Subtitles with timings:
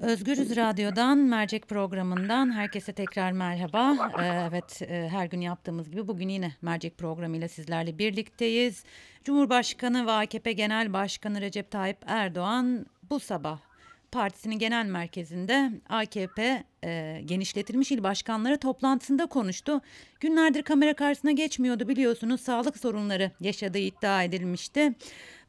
[0.00, 4.10] Özgürüz Radyo'dan, Mercek programından herkese tekrar merhaba.
[4.18, 8.84] Ee, evet, e, her gün yaptığımız gibi bugün yine Mercek programıyla sizlerle birlikteyiz.
[9.24, 13.69] Cumhurbaşkanı ve AKP Genel Başkanı Recep Tayyip Erdoğan bu sabah
[14.12, 19.80] partisinin genel merkezinde AKP e, genişletilmiş il başkanları toplantısında konuştu.
[20.20, 24.92] Günlerdir kamera karşısına geçmiyordu biliyorsunuz sağlık sorunları yaşadığı iddia edilmişti.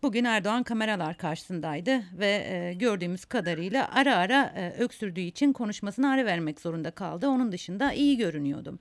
[0.01, 6.25] Bugün Erdoğan kameralar karşısındaydı ve e, gördüğümüz kadarıyla ara ara e, öksürdüğü için konuşmasına ara
[6.25, 7.27] vermek zorunda kaldı.
[7.27, 8.79] Onun dışında iyi görünüyordu.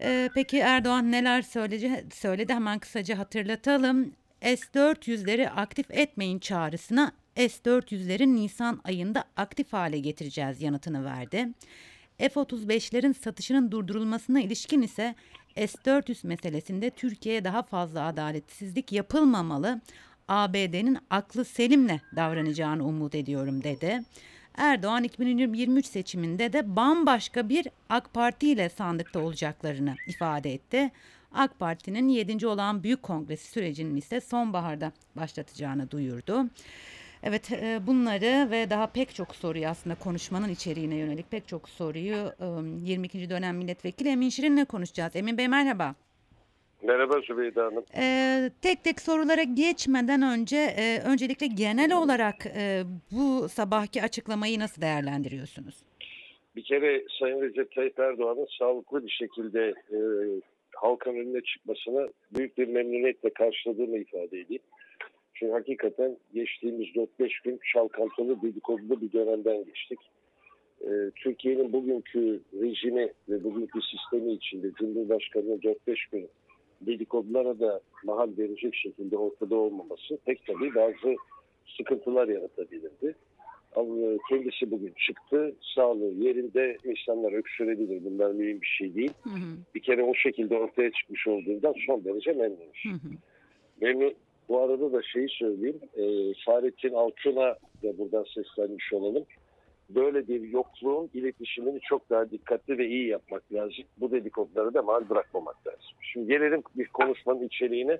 [0.00, 4.12] E, peki Erdoğan neler söyledi, söyledi hemen kısaca hatırlatalım.
[4.42, 11.48] S-400'leri aktif etmeyin çağrısına S-400'lerin Nisan ayında aktif hale getireceğiz yanıtını verdi.
[12.18, 15.14] F-35'lerin satışının durdurulmasına ilişkin ise
[15.56, 19.80] S-400 meselesinde Türkiye'ye daha fazla adaletsizlik yapılmamalı.
[20.28, 24.00] ABD'nin aklı selimle davranacağını umut ediyorum dedi.
[24.56, 30.90] Erdoğan 2023 seçiminde de bambaşka bir AK Parti ile sandıkta olacaklarını ifade etti.
[31.32, 32.46] AK Parti'nin 7.
[32.46, 36.46] olan büyük kongresi sürecinin ise sonbaharda başlatacağını duyurdu.
[37.22, 42.32] Evet e, bunları ve daha pek çok soruyu aslında konuşmanın içeriğine yönelik pek çok soruyu
[42.84, 43.18] 22.
[43.18, 45.16] E, dönem milletvekili Emin Şirin'le konuşacağız.
[45.16, 45.94] Emin Bey merhaba.
[46.82, 47.84] Merhaba Zübeyde Hanım.
[47.96, 54.82] Ee, tek tek sorulara geçmeden önce e, öncelikle genel olarak e, bu sabahki açıklamayı nasıl
[54.82, 55.74] değerlendiriyorsunuz?
[56.56, 59.98] Bir kere Sayın Recep Tayyip Erdoğan'ın sağlıklı bir şekilde e,
[60.74, 64.62] halkın önüne çıkmasını büyük bir memnuniyetle karşıladığımı ifade edeyim.
[65.38, 67.08] Çünkü hakikaten geçtiğimiz 4-5
[67.44, 69.98] gün çalkantılı dedikodulu bir dönemden geçtik.
[70.80, 75.76] E, Türkiye'nin bugünkü rejimi ve bugünkü sistemi içinde Cumhurbaşkanı'nın 4-5
[76.12, 76.28] gün
[76.80, 81.16] dedikodulara da mahal verecek şekilde ortada olmaması pek tabii bazı
[81.76, 83.14] sıkıntılar yaratabilirdi.
[83.76, 85.54] Ama kendisi bugün çıktı.
[85.74, 88.04] Sağlığı yerinde insanlar öksürebilir.
[88.04, 89.12] Bunlar mühim bir şey değil.
[89.22, 89.56] Hı hı.
[89.74, 92.84] Bir kere o şekilde ortaya çıkmış olduğundan son derece memnunuz.
[92.84, 93.10] Hı hı.
[93.80, 94.14] Memnun,
[94.48, 95.80] bu arada da şeyi söyleyeyim.
[95.96, 99.24] E, Fahrettin Altun'a da buradan seslenmiş olalım
[99.90, 103.84] böyle bir yokluğun iletişimini çok daha dikkatli ve iyi yapmak lazım.
[103.96, 105.96] Bu dedikoduları da mal bırakmamak lazım.
[106.00, 107.98] Şimdi gelelim bir konuşmanın içeriğine.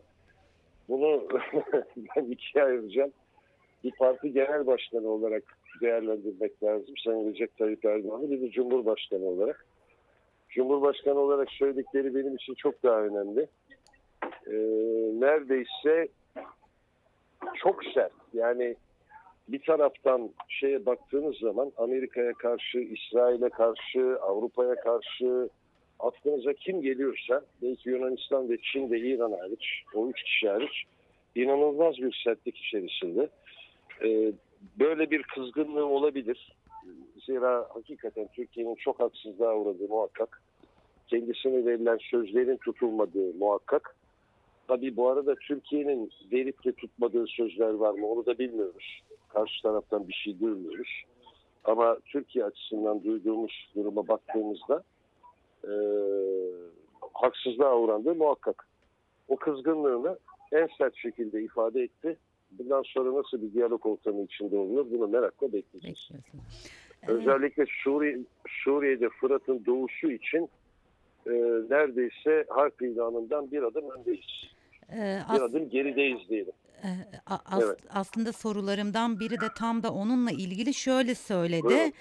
[0.89, 1.29] Bunu
[2.17, 3.13] ben ikiye ayıracağım.
[3.85, 5.43] Bir parti genel başkanı olarak
[5.81, 6.95] değerlendirmek lazım.
[7.05, 9.67] Sayın Recep Tayyip Erdoğan'ı bir de Cumhurbaşkanı olarak.
[10.49, 13.47] Cumhurbaşkanı olarak söyledikleri benim için çok daha önemli.
[14.47, 14.57] Ee,
[15.21, 16.09] neredeyse
[17.55, 18.13] çok sert.
[18.33, 18.77] Yani
[19.49, 25.49] bir taraftan şeye baktığınız zaman Amerika'ya karşı, İsrail'e karşı, Avrupa'ya karşı
[26.01, 30.85] aklınıza kim geliyorsa belki Yunanistan ve Çin ve İran hariç, o üç kişi hariç
[31.35, 33.29] inanılmaz bir sertlik içerisinde.
[34.05, 34.33] Ee,
[34.79, 36.57] böyle bir kızgınlığı olabilir.
[37.27, 40.43] Zira hakikaten Türkiye'nin çok haksızlığa uğradığı muhakkak.
[41.07, 43.97] Kendisine verilen sözlerin tutulmadığı muhakkak.
[44.69, 49.03] Tabii bu arada Türkiye'nin verip de tutmadığı sözler var mı onu da bilmiyoruz.
[49.29, 51.05] Karşı taraftan bir şey duymuyoruz.
[51.65, 54.83] Ama Türkiye açısından duyduğumuz duruma baktığımızda
[55.65, 55.73] e,
[57.15, 58.69] haksızlığa uğrandığı muhakkak.
[59.29, 60.19] O kızgınlığını
[60.53, 62.17] en sert şekilde ifade etti.
[62.51, 66.11] Bundan sonra nasıl bir diyalog ortamı içinde oluyor bunu merakla bekleyeceğiz.
[67.09, 68.19] Özellikle Suriye,
[68.49, 70.49] Suriye'de Fırat'ın doğusu için
[71.27, 71.33] e,
[71.71, 74.56] neredeyse harp ilanından bir adım öndeyiz.
[74.93, 76.53] Ee, bir adım gerideyiz diyelim.
[76.85, 76.89] E,
[77.27, 77.79] as, evet.
[77.91, 81.93] Aslında sorularımdan biri de tam da onunla ilgili şöyle söyledi.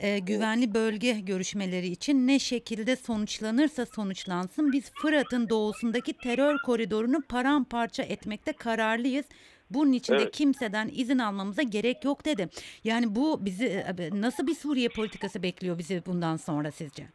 [0.00, 8.02] E, güvenli bölge görüşmeleri için ne şekilde sonuçlanırsa sonuçlansın biz Fırat'ın doğusundaki terör koridorunu paramparça
[8.02, 9.26] etmekte kararlıyız.
[9.70, 10.26] Bunun için evet.
[10.26, 12.48] de kimseden izin almamıza gerek yok dedi.
[12.84, 17.06] Yani bu bizi e, nasıl bir Suriye politikası bekliyor bizi bundan sonra sizce?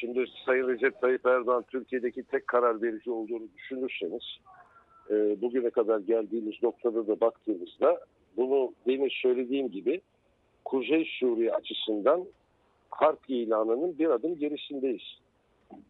[0.00, 4.22] Şimdi Sayın Recep Tayyip Erdoğan Türkiye'deki tek karar verici olduğunu düşünürseniz
[5.10, 8.00] e, bugüne kadar geldiğimiz noktada da baktığımızda
[8.36, 10.00] bunu demin söylediğim gibi
[10.64, 12.24] Kuzey Suriye açısından
[12.90, 15.18] harp ilanının bir adım gerisindeyiz.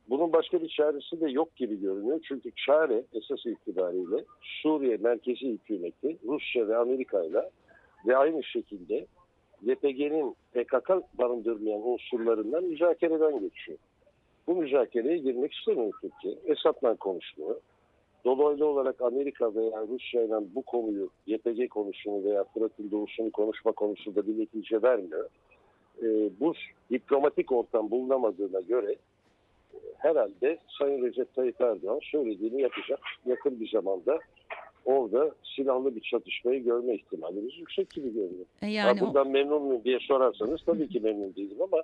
[0.09, 2.21] Bunun başka bir çaresi de yok gibi görünüyor.
[2.29, 7.51] Çünkü çare esas itibariyle Suriye merkezi hükümeti Rusya ve Amerika ile
[8.07, 9.07] ve aynı şekilde
[9.63, 13.79] YPG'nin PKK barındırmayan unsurlarından müzakereden geçiyor.
[14.49, 16.35] Bu müzakereye girmek istemiyor Türkiye.
[16.47, 17.61] Esad'la konuşmuyor.
[18.25, 24.27] Dolaylı olarak Amerika veya Rusya ile bu konuyu, YPG konusunu veya Fırat'ın doğusunu konuşma konusunda
[24.27, 25.29] bir netice vermiyor.
[26.03, 26.07] E,
[26.41, 26.55] bu
[26.91, 33.01] diplomatik ortam bulunamadığına göre e, herhalde Sayın Recep Tayyip Erdoğan söylediğini yapacak.
[33.27, 34.19] Yakın bir zamanda
[34.85, 38.47] orada silahlı bir çatışmayı görme ihtimalimiz yüksek gibi görünüyor.
[38.63, 41.83] E, Ha, Yani o- bundan memnun muyum diye sorarsanız tabii ki memnun değilim ama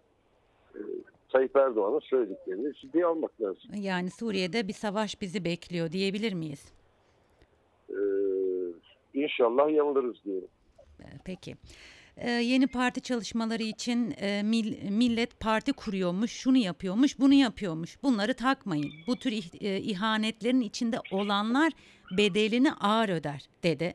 [0.75, 0.81] e,
[1.35, 3.71] Tayyip Erdoğan'ın söylediklerini ciddiye almak lazım.
[3.75, 6.73] yani Suriye'de bir savaş bizi bekliyor diyebilir miyiz?
[7.91, 7.99] E,
[9.15, 10.49] inşallah yanılırız diyelim.
[11.01, 11.57] E, Peki.
[12.17, 18.03] E, yeni parti çalışmaları için e, mil- millet parti kuruyormuş, şunu yapıyormuş, bunu yapıyormuş.
[18.03, 18.91] Bunları takmayın.
[19.07, 21.73] Bu tür ih- e, ihanetlerin içinde olanlar
[22.19, 23.95] bedelini ağır öder dedi.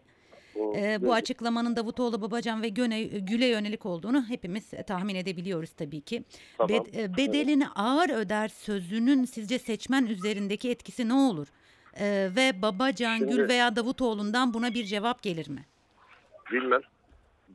[0.75, 6.01] E, bu açıklamanın Davutoğlu, Babacan ve Göne, Gül'e yönelik olduğunu hepimiz e, tahmin edebiliyoruz tabii
[6.01, 6.23] ki.
[6.57, 11.47] Tamam, Bed- e, bedelini ağır öder sözünün sizce seçmen üzerindeki etkisi ne olur?
[11.99, 15.65] E, ve Babacan, Gül Şimdi- veya Davutoğlu'ndan buna bir cevap gelir mi?
[16.51, 16.81] Bilmem.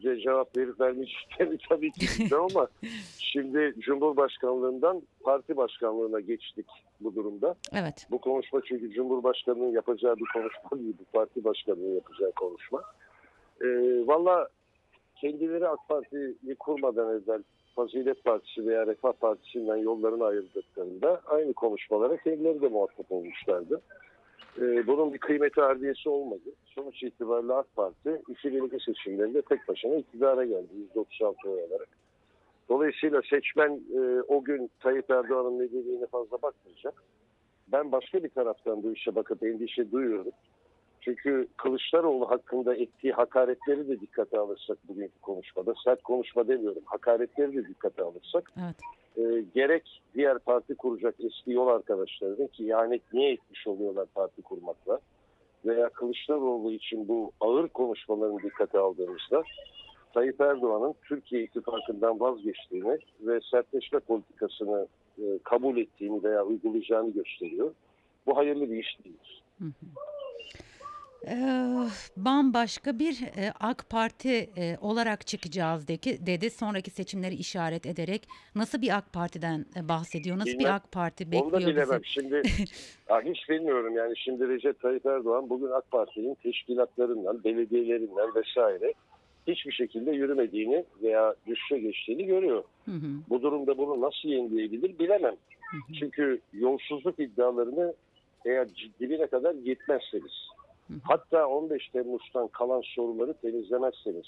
[0.01, 2.69] Ce- Cevap verip vermeyeceklerini tabii ki ama
[3.19, 6.67] şimdi Cumhurbaşkanlığından parti başkanlığına geçtik
[7.01, 7.55] bu durumda.
[7.73, 8.07] Evet.
[8.11, 10.95] Bu konuşma çünkü Cumhurbaşkanı'nın yapacağı bir konuşma değil.
[11.01, 12.83] Bu parti başkanının yapacağı konuşma.
[13.63, 13.67] Ee,
[14.07, 14.49] Valla
[15.21, 17.43] kendileri AK Parti'yi kurmadan evvel
[17.77, 23.81] Fazilet Partisi veya Refah Partisi'nden yollarını ayırdıklarında aynı konuşmalara kendileri de muhatap olmuşlardı.
[24.61, 26.51] Ee, bunun bir kıymeti harbiyesi olmadı.
[26.65, 31.89] Sonuç itibariyle AK Parti 2002 seçimlerinde tek başına iktidara geldi %36 oy alarak.
[32.69, 37.03] Dolayısıyla seçmen e, o gün Tayyip Erdoğan'ın ne dediğine fazla bakmayacak.
[37.69, 40.33] Ben başka bir taraftan bu işe bakıp endişe duyuyorum.
[41.01, 47.69] Çünkü Kılıçdaroğlu hakkında ettiği hakaretleri de dikkate alırsak bugünkü konuşmada, sert konuşma demiyorum, hakaretleri de
[47.69, 48.77] dikkate alırsak, Evet.
[49.17, 55.01] E, gerek diğer parti kuracak eski yol arkadaşlarının ki ihanet niye etmiş oluyorlar parti kurmakla
[55.67, 59.43] veya Kılıçdaroğlu için bu ağır konuşmaların dikkate aldığımızda
[60.15, 64.87] Tayyip Erdoğan'ın Türkiye ittifakından vazgeçtiğini ve sertleşme politikasını
[65.19, 67.75] e, kabul ettiğini veya uygulayacağını gösteriyor.
[68.27, 69.43] Bu hayırlı bir iş değildir.
[71.29, 76.51] Ee, bambaşka bir e, AK Parti e, olarak çıkacağız dedi, dedi.
[76.51, 80.39] Sonraki seçimleri işaret ederek nasıl bir AK Parti'den e, bahsediyor?
[80.39, 80.75] Nasıl bir Bilmem.
[80.75, 82.01] AK Parti Onu da bekliyor bilemem.
[82.03, 82.13] bizi?
[82.13, 82.43] Şimdi
[83.09, 88.95] ha, hiç bilmiyorum yani şimdi Recep Tayyip Erdoğan bugün AK Parti'nin teşkilatlarından, belediyelerinden vesaire
[89.47, 92.65] hiçbir şekilde yürümediğini veya düşüşe geçtiğini görüyor.
[92.85, 93.07] Hı hı.
[93.29, 95.37] Bu durumda bunu nasıl yenileyebilir bilemem.
[95.99, 97.95] Çünkü yolsuzluk iddialarını
[98.45, 100.33] eğer ciddiliğine kadar gitmezseniz,
[101.03, 104.27] hatta 15 Temmuz'dan kalan soruları temizlemezseniz,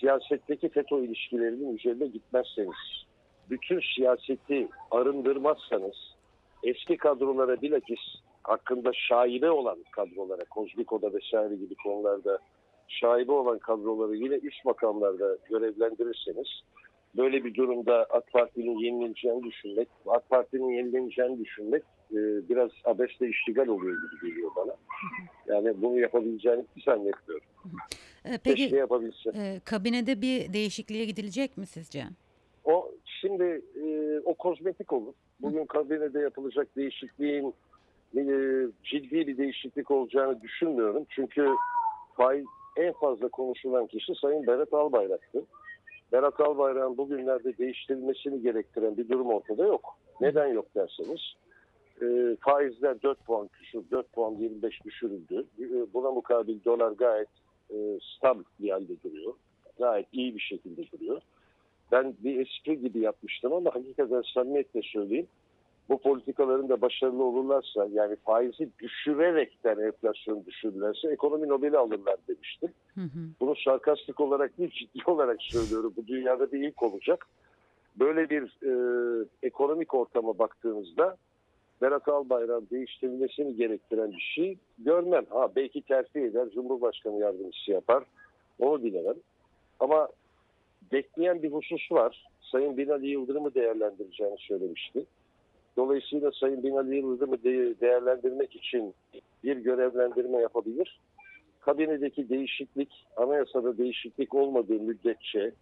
[0.00, 3.04] siyasetteki FETÖ ilişkilerinin üzerine gitmezseniz,
[3.50, 5.96] bütün siyaseti arındırmazsanız,
[6.62, 8.00] eski kadrolara bilakis
[8.42, 12.38] hakkında şaibe olan kadrolara, Kozmiko'da vesaire gibi konularda
[12.88, 16.48] şaibe olan kadroları yine üst makamlarda görevlendirirseniz,
[17.16, 21.82] böyle bir durumda AK Parti'nin yenileneceğini düşünmek, AK Parti'nin yenileneceğini düşünmek
[22.12, 22.18] e,
[22.48, 24.76] biraz abesle iştigal oluyor gibi geliyor bana.
[25.46, 27.46] Yani bunu yapabileceğini hiç zannetmiyorum.
[28.24, 29.30] Ee, Keşke peki yapabilse.
[29.34, 32.04] e, kabinede bir değişikliğe gidilecek mi sizce?
[32.64, 35.12] O şimdi e, o kozmetik olur.
[35.40, 37.54] Bugün kabinede yapılacak değişikliğin
[38.16, 38.22] e,
[38.84, 41.06] ciddi bir değişiklik olacağını düşünmüyorum.
[41.10, 41.48] Çünkü
[42.16, 45.44] faiz en fazla konuşulan kişi Sayın Berat Albayrak'tı.
[46.12, 49.98] Berat Albayrak'ın bugünlerde değiştirilmesini gerektiren bir durum ortada yok.
[50.20, 51.20] Neden yok derseniz
[52.02, 55.44] e, faizler 4 puan küsur, 4 puan 25 düşürüldü.
[55.58, 57.28] E, buna mukabil dolar gayet
[57.70, 57.76] e,
[58.16, 59.34] stabil bir halde duruyor.
[59.78, 61.20] Gayet iyi bir şekilde duruyor.
[61.92, 65.26] Ben bir espri gibi yapmıştım ama hakikaten samimiyetle söyleyeyim.
[65.88, 72.70] Bu politikaların da başarılı olurlarsa yani faizi düşürerekten enflasyonu düşürürlerse ekonomi Nobel'i alırlar demiştim.
[72.94, 73.20] Hı hı.
[73.40, 75.92] Bunu sarkastik olarak değil ciddi olarak söylüyorum.
[75.96, 77.26] Bu dünyada bir ilk olacak.
[77.96, 78.72] Böyle bir e,
[79.42, 81.16] ekonomik ortama baktığınızda
[81.82, 85.24] Berat Albayrak'ın değiştirilmesini gerektiren bir şey görmem.
[85.30, 88.04] Ha belki terfi eder, Cumhurbaşkanı yardımcısı yapar.
[88.58, 89.16] Onu bilemem.
[89.80, 90.08] Ama
[90.92, 92.26] bekleyen bir husus var.
[92.40, 95.04] Sayın Binali Yıldırım'ı değerlendireceğini söylemişti.
[95.76, 98.94] Dolayısıyla Sayın Binali Yıldırım'ı de- değerlendirmek için
[99.44, 101.00] bir görevlendirme yapabilir.
[101.60, 105.52] Kabinedeki değişiklik, anayasada değişiklik olmadığı müddetçe,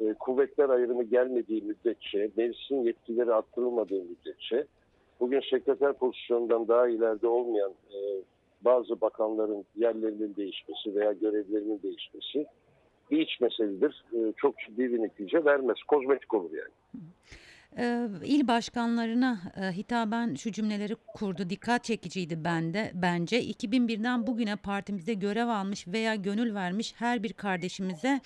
[0.00, 4.66] e, kuvvetler ayrımı gelmediği müddetçe, meclisin yetkileri arttırılmadığı müddetçe,
[5.20, 7.98] bugün sekreter pozisyonundan daha ileride olmayan e,
[8.60, 12.46] bazı bakanların yerlerinin değişmesi veya görevlerinin değişmesi
[13.10, 14.04] bir iç meseledir.
[14.12, 15.76] E, çok ciddi bir netice vermez.
[15.88, 17.02] Kozmetik olur yani.
[17.78, 21.50] Ee, il başkanlarına e, hitaben şu cümleleri kurdu.
[21.50, 23.40] Dikkat çekiciydi bende bence.
[23.40, 28.20] 2001'den bugüne partimizde görev almış veya gönül vermiş her bir kardeşimize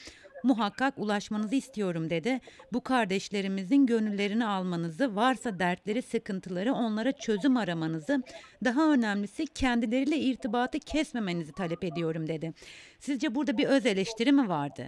[0.45, 2.41] muhakkak ulaşmanızı istiyorum dedi.
[2.73, 8.23] Bu kardeşlerimizin gönüllerini almanızı, varsa dertleri, sıkıntıları onlara çözüm aramanızı,
[8.65, 12.53] daha önemlisi kendileriyle irtibatı kesmemenizi talep ediyorum dedi.
[12.99, 14.83] Sizce burada bir öz eleştiri mi vardı?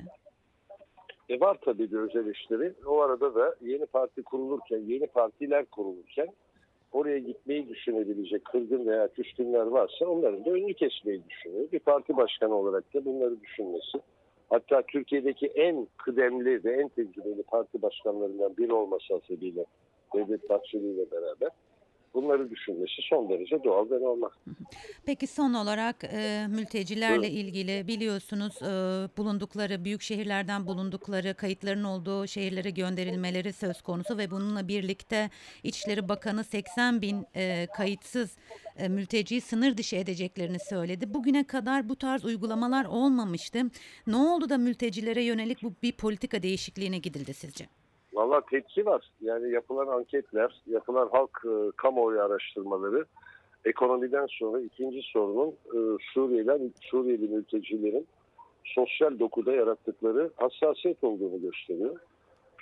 [1.28, 2.74] E var tabii bir öz eleştiri.
[2.86, 6.28] O arada da yeni parti kurulurken, yeni partiler kurulurken
[6.92, 11.72] oraya gitmeyi düşünebilecek kırgın veya küskünler varsa onların da önünü kesmeyi düşünüyor.
[11.72, 13.98] Bir parti başkanı olarak da bunları düşünmesi.
[14.52, 19.64] Hatta Türkiye'deki en kıdemli ve en tecrübeli parti başkanlarından biri olması hasebiyle
[20.14, 21.50] Devlet Bahçeli ile beraber
[22.14, 24.28] bunları düşünmesi son derece doğal ve normal.
[25.06, 28.66] Peki son olarak e, mültecilerle ilgili biliyorsunuz e,
[29.16, 35.30] bulundukları büyük şehirlerden bulundukları kayıtların olduğu şehirlere gönderilmeleri söz konusu ve bununla birlikte
[35.62, 38.36] İçişleri Bakanı 80 bin e, kayıtsız
[38.76, 41.14] e, mülteciyi sınır dışı edeceklerini söyledi.
[41.14, 43.62] Bugüne kadar bu tarz uygulamalar olmamıştı.
[44.06, 47.81] Ne oldu da mültecilere yönelik bu bir politika değişikliğine gidildi sizce?
[48.12, 49.10] Valla tepki var.
[49.20, 53.04] Yani yapılan anketler, yapılan halk e, kamuoyu araştırmaları
[53.64, 55.78] ekonomiden sonra ikinci sorunun e,
[56.14, 58.06] Suriyeliler, Suriyeli mültecilerin
[58.64, 61.96] sosyal dokuda yarattıkları hassasiyet olduğunu gösteriyor.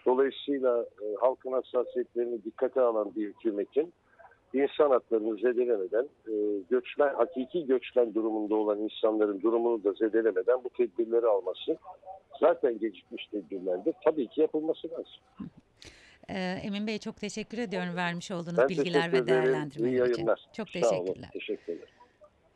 [0.06, 3.92] Dolayısıyla e, halkın hassasiyetlerini dikkate alan bir hükümetin
[4.54, 6.32] insan haklarını zedelemeden, e,
[6.70, 11.78] göçmen, hakiki göçmen durumunda olan insanların durumunu da zedelemeden bu tedbirleri alması
[12.40, 13.94] zaten gecikmiş tedbirlerdir.
[14.04, 15.50] Tabii ki yapılması lazım.
[16.28, 20.28] E, Emin Bey çok teşekkür ediyorum vermiş olduğunuz Ben bilgiler ve değerlendirmeler için.
[20.52, 21.30] Çok teşekkürler.
[21.32, 21.88] Teşekkür ederim.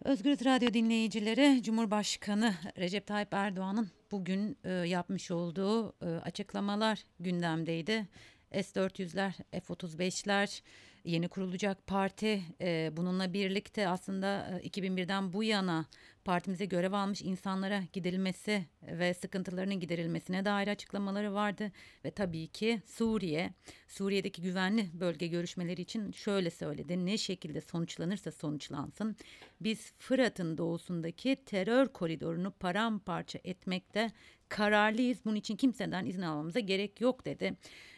[0.04, 8.08] Özgürüz Radyo dinleyicileri Cumhurbaşkanı Recep Tayyip Erdoğan'ın bugün e, yapmış olduğu e, açıklamalar gündemdeydi.
[8.52, 10.62] S-400'ler, F-35'ler,
[11.04, 15.86] yeni kurulacak parti e, bununla birlikte aslında e, 2001'den bu yana
[16.24, 21.72] partimize görev almış insanlara gidilmesi ve sıkıntılarının giderilmesine dair açıklamaları vardı.
[22.04, 23.50] Ve tabii ki Suriye,
[23.88, 27.06] Suriye'deki güvenli bölge görüşmeleri için şöyle söyledi.
[27.06, 29.16] Ne şekilde sonuçlanırsa sonuçlansın
[29.60, 34.10] biz Fırat'ın doğusundaki terör koridorunu paramparça etmekte
[34.48, 35.18] kararlıyız.
[35.24, 37.56] Bunun için kimseden izin almamıza gerek yok dedi.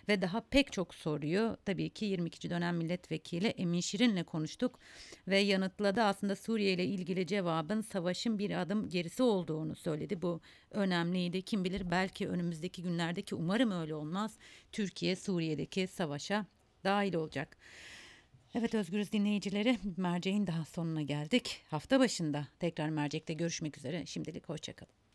[0.08, 2.50] Ve daha pek çok soruyu tabii ki 22.
[2.50, 4.78] dönem milletvekili Emin Şirin'le konuştuk.
[5.28, 10.22] Ve yanıtladı aslında Suriye ile ilgili cevabın savaşın bir adım gerisi olduğunu söyledi.
[10.22, 11.42] Bu önemliydi.
[11.42, 14.38] Kim bilir belki önümüzdeki günlerdeki umarım öyle olmaz.
[14.72, 16.46] Türkiye Suriye'deki savaşa
[16.84, 17.56] dahil olacak.
[18.54, 21.60] Evet Özgürüz dinleyicileri merceğin daha sonuna geldik.
[21.70, 24.06] Hafta başında tekrar mercekte görüşmek üzere.
[24.06, 25.05] Şimdilik hoşçakalın.